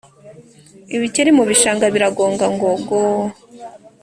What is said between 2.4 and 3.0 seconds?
ngo go